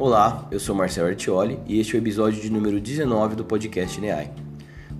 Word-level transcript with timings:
Olá, 0.00 0.48
eu 0.50 0.58
sou 0.58 0.74
Marcelo 0.74 1.08
Artioli 1.08 1.58
e 1.66 1.78
este 1.78 1.94
é 1.94 1.98
o 1.98 2.02
episódio 2.02 2.40
de 2.40 2.50
número 2.50 2.80
19 2.80 3.36
do 3.36 3.44
podcast 3.44 4.00
NEAI. 4.00 4.32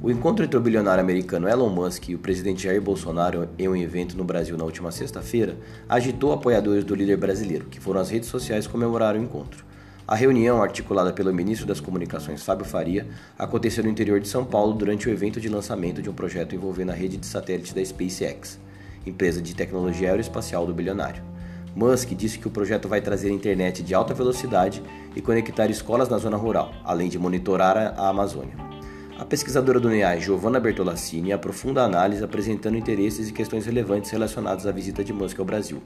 O 0.02 0.10
encontro 0.10 0.44
entre 0.44 0.58
o 0.58 0.60
bilionário 0.60 1.02
americano 1.02 1.48
Elon 1.48 1.70
Musk 1.70 2.10
e 2.10 2.14
o 2.14 2.18
presidente 2.18 2.64
Jair 2.64 2.82
Bolsonaro 2.82 3.48
em 3.58 3.66
um 3.66 3.74
evento 3.74 4.14
no 4.14 4.24
Brasil 4.24 4.58
na 4.58 4.64
última 4.64 4.92
sexta-feira 4.92 5.56
agitou 5.88 6.34
apoiadores 6.34 6.84
do 6.84 6.94
líder 6.94 7.16
brasileiro, 7.16 7.64
que 7.64 7.80
foram 7.80 7.98
às 7.98 8.10
redes 8.10 8.28
sociais 8.28 8.66
comemorar 8.66 9.14
o 9.14 9.18
encontro. 9.18 9.64
A 10.06 10.14
reunião, 10.14 10.62
articulada 10.62 11.14
pelo 11.14 11.32
ministro 11.32 11.66
das 11.66 11.80
Comunicações 11.80 12.42
Fábio 12.42 12.66
Faria, 12.66 13.08
aconteceu 13.38 13.82
no 13.82 13.88
interior 13.88 14.20
de 14.20 14.28
São 14.28 14.44
Paulo 14.44 14.74
durante 14.74 15.08
o 15.08 15.10
evento 15.10 15.40
de 15.40 15.48
lançamento 15.48 16.02
de 16.02 16.10
um 16.10 16.14
projeto 16.14 16.54
envolvendo 16.54 16.90
a 16.90 16.94
rede 16.94 17.16
de 17.16 17.24
satélite 17.24 17.74
da 17.74 17.82
SpaceX, 17.82 18.60
empresa 19.06 19.40
de 19.40 19.54
tecnologia 19.54 20.10
aeroespacial 20.10 20.66
do 20.66 20.74
bilionário. 20.74 21.29
Musk 21.74 22.10
disse 22.10 22.38
que 22.38 22.48
o 22.48 22.50
projeto 22.50 22.88
vai 22.88 23.00
trazer 23.00 23.30
internet 23.30 23.82
de 23.82 23.94
alta 23.94 24.12
velocidade 24.12 24.82
e 25.14 25.20
conectar 25.20 25.70
escolas 25.70 26.08
na 26.08 26.18
zona 26.18 26.36
rural, 26.36 26.72
além 26.84 27.08
de 27.08 27.18
monitorar 27.18 27.94
a 27.96 28.08
Amazônia. 28.08 28.54
A 29.18 29.24
pesquisadora 29.24 29.78
do 29.78 29.88
NEAI, 29.88 30.20
Giovanna 30.20 30.58
Bertolassini, 30.58 31.32
aprofunda 31.32 31.82
a 31.82 31.84
análise 31.84 32.24
apresentando 32.24 32.78
interesses 32.78 33.28
e 33.28 33.32
questões 33.32 33.66
relevantes 33.66 34.10
relacionados 34.10 34.66
à 34.66 34.72
visita 34.72 35.04
de 35.04 35.12
Musk 35.12 35.38
ao 35.38 35.44
Brasil. 35.44 35.82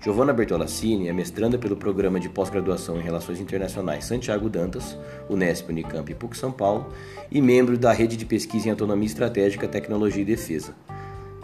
Giovanna 0.00 0.32
Bertolassini 0.32 1.08
é 1.08 1.12
mestranda 1.12 1.58
pelo 1.58 1.76
Programa 1.76 2.20
de 2.20 2.28
Pós-Graduação 2.28 3.00
em 3.00 3.02
Relações 3.02 3.40
Internacionais 3.40 4.04
Santiago 4.04 4.48
Dantas, 4.48 4.96
Unesp, 5.28 5.70
Unicamp 5.70 6.12
e 6.12 6.14
PUC 6.14 6.36
São 6.36 6.52
Paulo, 6.52 6.92
e 7.30 7.42
membro 7.42 7.76
da 7.76 7.90
Rede 7.92 8.16
de 8.16 8.24
Pesquisa 8.24 8.68
em 8.68 8.70
Autonomia 8.70 9.06
Estratégica, 9.06 9.66
Tecnologia 9.66 10.22
e 10.22 10.26
Defesa. 10.26 10.76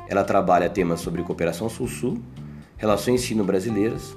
Ela 0.06 0.22
trabalha 0.22 0.70
temas 0.70 1.00
sobre 1.00 1.22
cooperação 1.22 1.68
Sul-Sul, 1.68 2.20
relações 2.84 3.22
sino-brasileiras, 3.22 4.14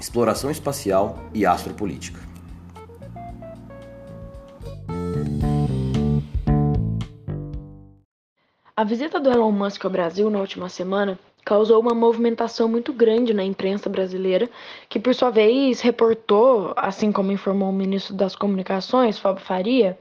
exploração 0.00 0.50
espacial 0.50 1.18
e 1.34 1.44
astropolítica. 1.44 2.18
A 8.74 8.82
visita 8.82 9.20
do 9.20 9.30
Elon 9.30 9.52
Musk 9.52 9.84
ao 9.84 9.90
Brasil 9.90 10.30
na 10.30 10.38
última 10.38 10.70
semana 10.70 11.18
causou 11.44 11.78
uma 11.80 11.94
movimentação 11.94 12.66
muito 12.66 12.94
grande 12.94 13.34
na 13.34 13.44
imprensa 13.44 13.90
brasileira, 13.90 14.48
que 14.88 14.98
por 14.98 15.14
sua 15.14 15.28
vez 15.28 15.82
reportou, 15.82 16.72
assim 16.74 17.12
como 17.12 17.30
informou 17.30 17.68
o 17.68 17.74
ministro 17.74 18.14
das 18.14 18.34
Comunicações, 18.34 19.18
Fábio 19.18 19.44
Faria, 19.44 19.98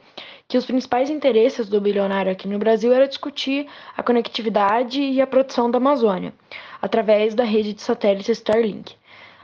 que 0.47 0.57
os 0.57 0.65
principais 0.65 1.09
interesses 1.09 1.67
do 1.67 1.81
bilionário 1.81 2.31
aqui 2.31 2.47
no 2.47 2.57
Brasil 2.57 2.93
era 2.93 3.07
discutir 3.07 3.67
a 3.97 4.01
conectividade 4.01 5.01
e 5.01 5.21
a 5.21 5.27
proteção 5.27 5.69
da 5.69 5.77
Amazônia, 5.77 6.33
através 6.81 7.35
da 7.35 7.43
rede 7.43 7.73
de 7.73 7.81
satélites 7.81 8.37
Starlink. 8.37 8.95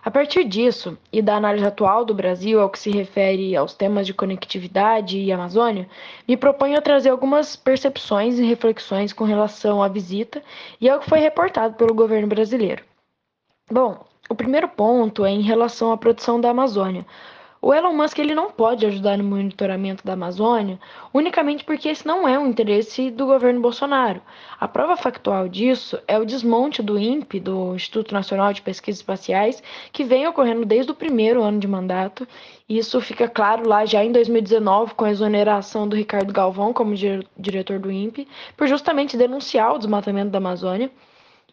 A 0.04 0.10
partir 0.10 0.46
disso 0.46 0.98
e 1.12 1.22
da 1.22 1.36
análise 1.36 1.66
atual 1.66 2.06
do 2.06 2.14
Brasil 2.14 2.62
ao 2.62 2.70
que 2.70 2.80
se 2.80 2.90
refere 2.90 3.56
aos 3.56 3.74
temas 3.74 4.08
de 4.08 4.14
conectividade 4.14 5.20
e 5.20 5.32
Amazônia, 5.34 5.88
me 6.26 6.38
proponho 6.38 6.78
a 6.78 6.82
trazer 6.82 7.10
algumas 7.10 7.58
percepções 7.58 8.40
e 8.40 8.46
reflexões 8.46 9.12
com 9.12 9.26
relação 9.26 9.84
à 9.84 9.90
visita 9.90 10.42
e 10.80 10.90
ao 10.90 11.00
que 11.00 11.10
foi 11.10 11.20
reportado 11.20 11.76
pelo 11.76 11.94
governo 11.94 12.28
brasileiro. 12.28 12.86
Bom, 13.70 14.06
o 14.30 14.36
primeiro 14.36 14.70
ponto 14.70 15.26
é 15.26 15.30
em 15.30 15.42
relação 15.42 15.92
à 15.92 15.98
proteção 15.98 16.40
da 16.40 16.52
Amazônia, 16.52 17.06
o 17.62 17.74
Elon 17.74 17.94
Musk 17.94 18.20
ele 18.20 18.36
não 18.36 18.52
pode 18.52 18.86
ajudar 18.86 19.18
no 19.18 19.24
monitoramento 19.24 20.06
da 20.06 20.14
Amazônia 20.14 20.80
unicamente 21.14 21.64
porque 21.64 21.90
esse 21.90 22.06
não 22.06 22.28
é 22.28 22.38
um 22.38 22.48
interesse 22.48 23.10
do 23.10 23.26
governo 23.26 23.60
Bolsonaro. 23.60 24.22
A 24.60 24.68
prova 24.68 24.96
factual 24.96 25.48
disso 25.50 26.00
é 26.08 26.20
o 26.20 26.26
desmonte 26.26 26.84
do 26.84 27.00
INPE, 27.00 27.40
do 27.40 27.74
Instituto 27.76 28.14
Nacional 28.14 28.54
de 28.54 28.62
Pesquisas 28.62 29.00
Espaciais, 29.00 29.62
que 29.92 30.04
vem 30.04 30.28
ocorrendo 30.28 30.66
desde 30.66 30.92
o 30.92 30.96
primeiro 30.96 31.42
ano 31.42 31.60
de 31.60 31.68
mandato. 31.68 32.28
Isso 32.70 33.02
fica 33.02 33.28
claro 33.28 33.68
lá 33.68 33.86
já 33.86 34.04
em 34.04 34.12
2019 34.12 34.94
com 34.94 35.06
a 35.06 35.12
exoneração 35.12 35.88
do 35.88 35.96
Ricardo 35.96 36.34
Galvão 36.34 36.72
como 36.74 36.94
diretor 37.38 37.80
do 37.80 37.92
INPE, 37.92 38.28
por 38.56 38.68
justamente 38.68 39.18
denunciar 39.18 39.74
o 39.74 39.78
desmatamento 39.78 40.30
da 40.30 40.38
Amazônia. 40.38 40.92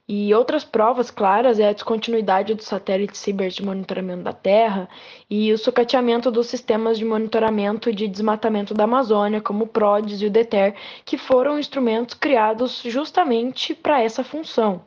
E 0.06 0.34
outras 0.34 0.64
provas 0.64 1.10
claras 1.10 1.58
é 1.58 1.66
a 1.66 1.72
descontinuidade 1.72 2.54
dos 2.54 2.66
satélites 2.66 3.18
Ciber 3.18 3.48
de 3.48 3.64
monitoramento 3.64 4.22
da 4.22 4.34
Terra 4.34 4.86
e 5.30 5.50
o 5.50 5.56
sucateamento 5.56 6.30
dos 6.30 6.46
sistemas 6.46 6.98
de 6.98 7.06
monitoramento 7.06 7.90
de 7.90 8.06
desmatamento 8.06 8.74
da 8.74 8.84
Amazônia, 8.84 9.40
como 9.40 9.64
o 9.64 9.66
PRODES 9.66 10.20
e 10.20 10.26
o 10.26 10.30
DETER, 10.30 10.74
que 11.06 11.16
foram 11.16 11.58
instrumentos 11.58 12.14
criados 12.14 12.82
justamente 12.84 13.74
para 13.74 14.02
essa 14.02 14.22
função. 14.22 14.84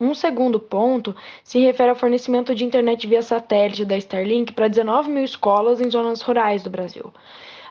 Um 0.00 0.14
segundo 0.14 0.58
ponto 0.58 1.14
se 1.44 1.60
refere 1.60 1.90
ao 1.90 1.96
fornecimento 1.96 2.54
de 2.54 2.64
internet 2.64 3.06
via 3.06 3.22
satélite 3.22 3.84
da 3.84 3.98
Starlink 3.98 4.54
para 4.54 4.66
19 4.66 5.10
mil 5.10 5.24
escolas 5.24 5.78
em 5.78 5.90
zonas 5.90 6.22
rurais 6.22 6.62
do 6.62 6.70
Brasil. 6.70 7.12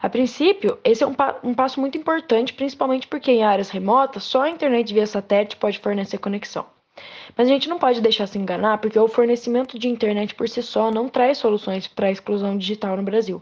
A 0.01 0.09
princípio, 0.09 0.79
esse 0.83 1.03
é 1.03 1.07
um, 1.07 1.13
pa 1.13 1.39
um 1.43 1.53
passo 1.53 1.79
muito 1.79 1.95
importante, 1.95 2.53
principalmente 2.53 3.07
porque 3.07 3.31
em 3.31 3.43
áreas 3.43 3.69
remotas 3.69 4.23
só 4.23 4.41
a 4.41 4.49
internet 4.49 4.91
via 4.91 5.05
satélite 5.05 5.57
pode 5.57 5.77
fornecer 5.77 6.17
conexão. 6.17 6.65
Mas 7.37 7.47
a 7.47 7.51
gente 7.51 7.69
não 7.69 7.77
pode 7.77 8.01
deixar 8.01 8.25
se 8.25 8.37
enganar, 8.37 8.79
porque 8.79 8.97
o 8.97 9.07
fornecimento 9.07 9.77
de 9.77 9.87
internet 9.87 10.33
por 10.33 10.49
si 10.49 10.63
só 10.63 10.89
não 10.89 11.07
traz 11.07 11.37
soluções 11.37 11.87
para 11.87 12.07
a 12.07 12.11
exclusão 12.11 12.57
digital 12.57 12.97
no 12.97 13.03
Brasil. 13.03 13.41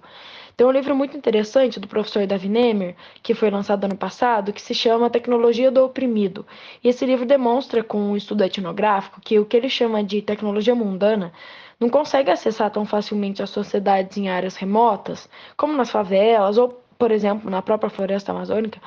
Tem 0.57 0.67
um 0.67 0.71
livro 0.71 0.93
muito 0.93 1.15
interessante 1.15 1.79
do 1.79 1.87
professor 1.87 2.27
Davi 2.27 2.49
Nemer, 2.49 2.93
que 3.23 3.33
foi 3.33 3.49
lançado 3.49 3.85
ano 3.85 3.95
passado, 3.95 4.51
que 4.51 4.61
se 4.61 4.73
chama 4.73 5.09
Tecnologia 5.09 5.71
do 5.71 5.85
Oprimido. 5.85 6.45
E 6.83 6.89
esse 6.89 7.05
livro 7.05 7.25
demonstra, 7.25 7.81
com 7.81 7.97
um 7.97 8.17
estudo 8.17 8.43
etnográfico, 8.43 9.21
que 9.21 9.39
o 9.39 9.45
que 9.45 9.55
ele 9.55 9.69
chama 9.69 10.03
de 10.03 10.21
tecnologia 10.21 10.75
mundana 10.75 11.31
não 11.79 11.89
consegue 11.89 12.29
acessar 12.29 12.69
tão 12.69 12.85
facilmente 12.85 13.41
as 13.41 13.49
sociedades 13.49 14.17
em 14.17 14.29
áreas 14.29 14.55
remotas, 14.55 15.29
como 15.55 15.73
nas 15.73 15.89
favelas 15.89 16.57
ou, 16.57 16.81
por 16.97 17.11
exemplo, 17.11 17.49
na 17.49 17.61
própria 17.61 17.89
floresta 17.89 18.31
amazônica. 18.31 18.81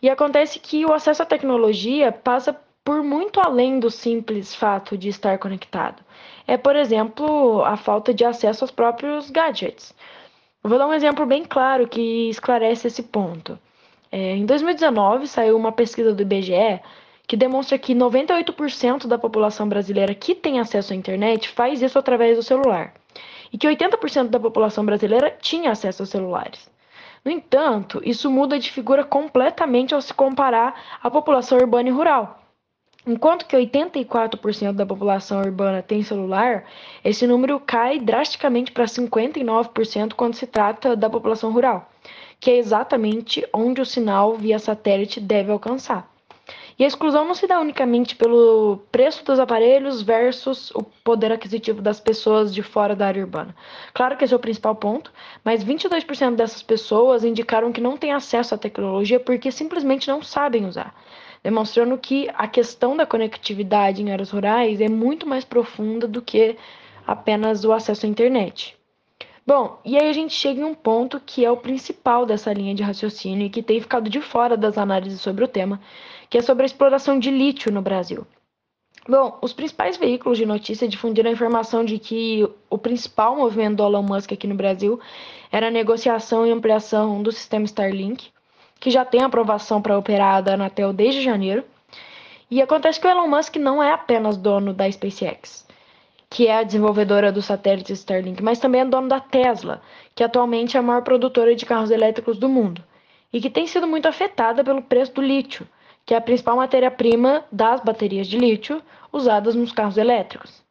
E 0.00 0.10
acontece 0.10 0.58
que 0.58 0.84
o 0.84 0.92
acesso 0.92 1.22
à 1.22 1.26
tecnologia 1.26 2.12
passa 2.12 2.56
por 2.84 3.02
muito 3.02 3.40
além 3.40 3.78
do 3.78 3.90
simples 3.90 4.54
fato 4.54 4.98
de 4.98 5.08
estar 5.08 5.38
conectado. 5.38 6.02
É, 6.46 6.56
por 6.56 6.74
exemplo, 6.74 7.62
a 7.64 7.76
falta 7.76 8.12
de 8.12 8.24
acesso 8.24 8.64
aos 8.64 8.70
próprios 8.70 9.30
gadgets. 9.30 9.94
Eu 10.62 10.68
vou 10.70 10.78
dar 10.78 10.88
um 10.88 10.92
exemplo 10.92 11.24
bem 11.24 11.44
claro 11.44 11.88
que 11.88 12.28
esclarece 12.28 12.88
esse 12.88 13.02
ponto. 13.02 13.58
É, 14.10 14.36
em 14.36 14.44
2019, 14.44 15.26
saiu 15.26 15.56
uma 15.56 15.72
pesquisa 15.72 16.12
do 16.12 16.22
IBGE 16.22 16.80
que 17.32 17.36
demonstra 17.38 17.78
que 17.78 17.94
98% 17.94 19.06
da 19.06 19.16
população 19.16 19.66
brasileira 19.66 20.14
que 20.14 20.34
tem 20.34 20.60
acesso 20.60 20.92
à 20.92 20.96
internet 20.96 21.48
faz 21.48 21.80
isso 21.80 21.98
através 21.98 22.36
do 22.36 22.42
celular, 22.42 22.92
e 23.50 23.56
que 23.56 23.66
80% 23.66 24.28
da 24.28 24.38
população 24.38 24.84
brasileira 24.84 25.34
tinha 25.40 25.70
acesso 25.70 26.02
aos 26.02 26.10
celulares. 26.10 26.70
No 27.24 27.30
entanto, 27.30 28.02
isso 28.04 28.30
muda 28.30 28.58
de 28.58 28.70
figura 28.70 29.02
completamente 29.02 29.94
ao 29.94 30.02
se 30.02 30.12
comparar 30.12 30.98
à 31.02 31.10
população 31.10 31.56
urbana 31.56 31.88
e 31.88 31.92
rural. 31.92 32.38
Enquanto 33.06 33.46
que 33.46 33.56
84% 33.56 34.72
da 34.72 34.84
população 34.84 35.40
urbana 35.40 35.80
tem 35.80 36.02
celular, 36.02 36.64
esse 37.02 37.26
número 37.26 37.58
cai 37.58 37.98
drasticamente 37.98 38.72
para 38.72 38.84
59% 38.84 40.12
quando 40.12 40.34
se 40.34 40.46
trata 40.46 40.94
da 40.94 41.08
população 41.08 41.50
rural, 41.50 41.90
que 42.38 42.50
é 42.50 42.58
exatamente 42.58 43.42
onde 43.54 43.80
o 43.80 43.86
sinal 43.86 44.36
via 44.36 44.58
satélite 44.58 45.18
deve 45.18 45.50
alcançar. 45.50 46.11
E 46.78 46.84
a 46.84 46.86
exclusão 46.86 47.26
não 47.26 47.34
se 47.34 47.46
dá 47.46 47.60
unicamente 47.60 48.16
pelo 48.16 48.78
preço 48.90 49.24
dos 49.24 49.38
aparelhos 49.38 50.02
versus 50.02 50.70
o 50.70 50.82
poder 50.82 51.30
aquisitivo 51.30 51.82
das 51.82 52.00
pessoas 52.00 52.52
de 52.54 52.62
fora 52.62 52.96
da 52.96 53.06
área 53.06 53.22
urbana. 53.22 53.54
Claro 53.92 54.16
que 54.16 54.24
esse 54.24 54.32
é 54.32 54.36
o 54.36 54.40
principal 54.40 54.74
ponto, 54.74 55.12
mas 55.44 55.64
22% 55.64 56.34
dessas 56.34 56.62
pessoas 56.62 57.24
indicaram 57.24 57.72
que 57.72 57.80
não 57.80 57.96
têm 57.96 58.12
acesso 58.12 58.54
à 58.54 58.58
tecnologia 58.58 59.20
porque 59.20 59.52
simplesmente 59.52 60.08
não 60.08 60.22
sabem 60.22 60.64
usar, 60.64 60.94
demonstrando 61.42 61.96
que 61.98 62.28
a 62.34 62.48
questão 62.48 62.96
da 62.96 63.06
conectividade 63.06 64.02
em 64.02 64.10
áreas 64.10 64.30
rurais 64.30 64.80
é 64.80 64.88
muito 64.88 65.26
mais 65.26 65.44
profunda 65.44 66.08
do 66.08 66.22
que 66.22 66.56
apenas 67.06 67.64
o 67.64 67.72
acesso 67.72 68.06
à 68.06 68.08
internet. 68.08 68.76
Bom, 69.44 69.80
e 69.84 69.98
aí 69.98 70.08
a 70.08 70.12
gente 70.12 70.32
chega 70.32 70.60
em 70.60 70.64
um 70.64 70.74
ponto 70.74 71.18
que 71.18 71.44
é 71.44 71.50
o 71.50 71.56
principal 71.56 72.24
dessa 72.24 72.52
linha 72.52 72.74
de 72.74 72.82
raciocínio 72.82 73.46
e 73.46 73.50
que 73.50 73.62
tem 73.62 73.80
ficado 73.80 74.08
de 74.08 74.20
fora 74.20 74.56
das 74.56 74.78
análises 74.78 75.20
sobre 75.20 75.42
o 75.44 75.48
tema, 75.48 75.80
que 76.30 76.38
é 76.38 76.42
sobre 76.42 76.62
a 76.62 76.66
exploração 76.66 77.18
de 77.18 77.28
lítio 77.28 77.72
no 77.72 77.82
Brasil. 77.82 78.24
Bom, 79.08 79.36
os 79.42 79.52
principais 79.52 79.96
veículos 79.96 80.38
de 80.38 80.46
notícia 80.46 80.86
difundiram 80.86 81.28
a 81.28 81.32
informação 81.32 81.84
de 81.84 81.98
que 81.98 82.48
o 82.70 82.78
principal 82.78 83.34
movimento 83.34 83.78
do 83.78 83.82
Elon 83.82 84.02
Musk 84.02 84.30
aqui 84.30 84.46
no 84.46 84.54
Brasil 84.54 85.00
era 85.50 85.66
a 85.66 85.72
negociação 85.72 86.46
e 86.46 86.52
ampliação 86.52 87.20
do 87.20 87.32
sistema 87.32 87.64
Starlink, 87.64 88.30
que 88.78 88.92
já 88.92 89.04
tem 89.04 89.22
aprovação 89.24 89.82
para 89.82 89.98
operar 89.98 90.40
da 90.40 90.54
Anatel 90.54 90.92
desde 90.92 91.20
janeiro. 91.20 91.64
E 92.48 92.62
acontece 92.62 93.00
que 93.00 93.08
o 93.08 93.10
Elon 93.10 93.26
Musk 93.26 93.56
não 93.56 93.82
é 93.82 93.90
apenas 93.92 94.36
dono 94.36 94.72
da 94.72 94.90
SpaceX 94.90 95.66
que 96.32 96.46
é 96.46 96.56
a 96.56 96.62
desenvolvedora 96.62 97.30
do 97.30 97.42
satélite 97.42 97.92
Starlink, 97.92 98.42
mas 98.42 98.58
também 98.58 98.80
é 98.80 98.84
dono 98.86 99.06
da 99.06 99.20
Tesla, 99.20 99.82
que 100.14 100.24
atualmente 100.24 100.78
é 100.78 100.80
a 100.80 100.82
maior 100.82 101.02
produtora 101.02 101.54
de 101.54 101.66
carros 101.66 101.90
elétricos 101.90 102.38
do 102.38 102.48
mundo, 102.48 102.82
e 103.30 103.38
que 103.38 103.50
tem 103.50 103.66
sido 103.66 103.86
muito 103.86 104.08
afetada 104.08 104.64
pelo 104.64 104.80
preço 104.80 105.12
do 105.12 105.20
lítio, 105.20 105.68
que 106.06 106.14
é 106.14 106.16
a 106.16 106.22
principal 106.22 106.56
matéria-prima 106.56 107.44
das 107.52 107.82
baterias 107.82 108.26
de 108.26 108.38
lítio 108.38 108.82
usadas 109.12 109.54
nos 109.54 109.72
carros 109.72 109.98
elétricos. 109.98 110.62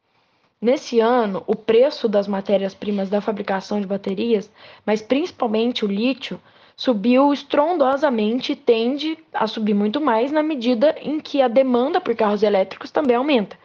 Nesse 0.59 0.99
ano, 0.99 1.43
o 1.45 1.55
preço 1.55 2.09
das 2.09 2.27
matérias-primas 2.27 3.07
da 3.11 3.21
fabricação 3.21 3.79
de 3.79 3.85
baterias, 3.85 4.51
mas 4.83 4.99
principalmente 4.99 5.85
o 5.85 5.87
lítio, 5.87 6.41
subiu 6.75 7.31
estrondosamente 7.31 8.53
e 8.53 8.55
tende 8.55 9.15
a 9.31 9.45
subir 9.45 9.75
muito 9.75 10.01
mais 10.01 10.31
na 10.31 10.41
medida 10.41 10.95
em 10.99 11.19
que 11.19 11.39
a 11.39 11.47
demanda 11.47 12.01
por 12.01 12.15
carros 12.15 12.41
elétricos 12.41 12.89
também 12.89 13.15
aumenta. 13.15 13.55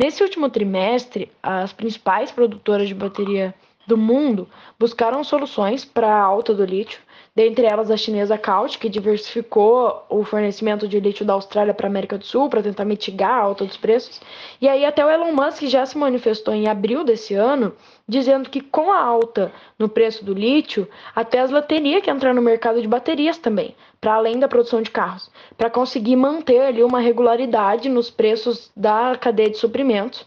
Nesse 0.00 0.22
último 0.22 0.48
trimestre, 0.48 1.30
as 1.42 1.74
principais 1.74 2.32
produtoras 2.32 2.88
de 2.88 2.94
bateria 2.94 3.54
do 3.86 3.98
mundo 3.98 4.48
buscaram 4.78 5.22
soluções 5.22 5.84
para 5.84 6.08
a 6.08 6.22
alta 6.22 6.54
do 6.54 6.64
lítio, 6.64 6.98
dentre 7.34 7.64
elas 7.66 7.90
a 7.90 7.96
chinesa 7.96 8.36
Caut, 8.36 8.78
que 8.78 8.88
diversificou 8.88 10.04
o 10.08 10.24
fornecimento 10.24 10.88
de 10.88 10.98
lítio 10.98 11.24
da 11.24 11.34
Austrália 11.34 11.72
para 11.72 11.86
a 11.86 11.90
América 11.90 12.18
do 12.18 12.24
Sul 12.24 12.48
para 12.48 12.62
tentar 12.62 12.84
mitigar 12.84 13.30
a 13.30 13.42
alta 13.42 13.64
dos 13.64 13.76
preços. 13.76 14.20
E 14.60 14.68
aí 14.68 14.84
até 14.84 15.04
o 15.04 15.10
Elon 15.10 15.32
Musk 15.32 15.62
já 15.64 15.86
se 15.86 15.96
manifestou 15.96 16.52
em 16.52 16.68
abril 16.68 17.04
desse 17.04 17.34
ano, 17.34 17.72
dizendo 18.06 18.50
que 18.50 18.60
com 18.60 18.90
a 18.90 19.00
alta 19.00 19.52
no 19.78 19.88
preço 19.88 20.24
do 20.24 20.34
lítio, 20.34 20.88
a 21.14 21.24
Tesla 21.24 21.62
teria 21.62 22.00
que 22.00 22.10
entrar 22.10 22.34
no 22.34 22.42
mercado 22.42 22.82
de 22.82 22.88
baterias 22.88 23.38
também, 23.38 23.76
para 24.00 24.14
além 24.14 24.38
da 24.38 24.48
produção 24.48 24.82
de 24.82 24.90
carros, 24.90 25.30
para 25.56 25.70
conseguir 25.70 26.16
manter 26.16 26.60
ali 26.60 26.82
uma 26.82 27.00
regularidade 27.00 27.88
nos 27.88 28.10
preços 28.10 28.70
da 28.76 29.16
cadeia 29.16 29.50
de 29.50 29.58
suprimentos, 29.58 30.26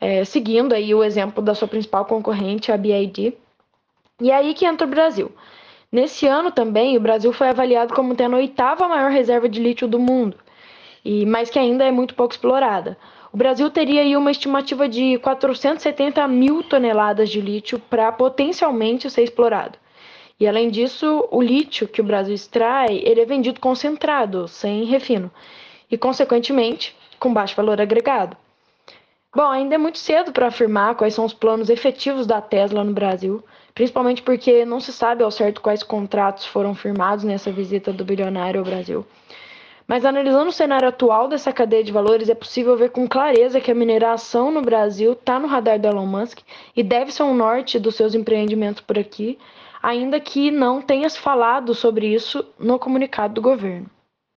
é, 0.00 0.24
seguindo 0.24 0.72
aí 0.72 0.94
o 0.94 1.04
exemplo 1.04 1.42
da 1.42 1.54
sua 1.54 1.68
principal 1.68 2.06
concorrente, 2.06 2.72
a 2.72 2.76
BID. 2.76 3.34
E 4.22 4.30
é 4.30 4.34
aí 4.34 4.54
que 4.54 4.64
entra 4.64 4.86
o 4.86 4.90
Brasil. 4.90 5.30
Nesse 5.92 6.24
ano 6.24 6.52
também, 6.52 6.96
o 6.96 7.00
Brasil 7.00 7.32
foi 7.32 7.48
avaliado 7.48 7.92
como 7.92 8.14
tendo 8.14 8.36
a 8.36 8.38
oitava 8.38 8.86
maior 8.88 9.10
reserva 9.10 9.48
de 9.48 9.60
lítio 9.60 9.88
do 9.88 9.98
mundo, 9.98 10.36
e 11.04 11.26
mas 11.26 11.50
que 11.50 11.58
ainda 11.58 11.84
é 11.84 11.90
muito 11.90 12.14
pouco 12.14 12.32
explorada. 12.32 12.96
O 13.32 13.36
Brasil 13.36 13.68
teria 13.70 14.02
aí 14.02 14.16
uma 14.16 14.30
estimativa 14.30 14.88
de 14.88 15.18
470 15.18 16.28
mil 16.28 16.62
toneladas 16.62 17.28
de 17.28 17.40
lítio 17.40 17.80
para 17.80 18.12
potencialmente 18.12 19.10
ser 19.10 19.24
explorado. 19.24 19.78
E 20.38 20.46
além 20.46 20.70
disso, 20.70 21.26
o 21.30 21.42
lítio 21.42 21.88
que 21.88 22.00
o 22.00 22.04
Brasil 22.04 22.34
extrai, 22.34 23.02
ele 23.04 23.22
é 23.22 23.26
vendido 23.26 23.58
concentrado, 23.58 24.46
sem 24.46 24.84
refino, 24.84 25.30
e 25.90 25.98
consequentemente 25.98 26.96
com 27.18 27.34
baixo 27.34 27.56
valor 27.56 27.80
agregado. 27.80 28.36
Bom, 29.32 29.48
ainda 29.48 29.76
é 29.76 29.78
muito 29.78 29.98
cedo 29.98 30.32
para 30.32 30.48
afirmar 30.48 30.96
quais 30.96 31.14
são 31.14 31.24
os 31.24 31.32
planos 31.32 31.70
efetivos 31.70 32.26
da 32.26 32.40
Tesla 32.40 32.82
no 32.82 32.92
Brasil, 32.92 33.44
principalmente 33.72 34.22
porque 34.22 34.64
não 34.64 34.80
se 34.80 34.92
sabe 34.92 35.22
ao 35.22 35.30
certo 35.30 35.60
quais 35.60 35.84
contratos 35.84 36.46
foram 36.46 36.74
firmados 36.74 37.24
nessa 37.24 37.52
visita 37.52 37.92
do 37.92 38.04
bilionário 38.04 38.58
ao 38.58 38.66
Brasil. 38.66 39.06
Mas 39.86 40.04
analisando 40.04 40.48
o 40.48 40.52
cenário 40.52 40.88
atual 40.88 41.28
dessa 41.28 41.52
cadeia 41.52 41.84
de 41.84 41.92
valores, 41.92 42.28
é 42.28 42.34
possível 42.34 42.76
ver 42.76 42.90
com 42.90 43.06
clareza 43.06 43.60
que 43.60 43.70
a 43.70 43.74
mineração 43.74 44.50
no 44.50 44.62
Brasil 44.62 45.12
está 45.12 45.38
no 45.38 45.46
radar 45.46 45.78
do 45.78 45.86
Elon 45.86 46.06
Musk 46.06 46.40
e 46.76 46.82
deve 46.82 47.12
ser 47.12 47.22
um 47.22 47.34
norte 47.34 47.78
dos 47.78 47.94
seus 47.94 48.16
empreendimentos 48.16 48.82
por 48.82 48.98
aqui, 48.98 49.38
ainda 49.80 50.18
que 50.18 50.50
não 50.50 50.82
tenha 50.82 51.08
se 51.08 51.20
falado 51.20 51.72
sobre 51.72 52.12
isso 52.12 52.44
no 52.58 52.80
comunicado 52.80 53.34
do 53.34 53.40
governo. 53.40 53.88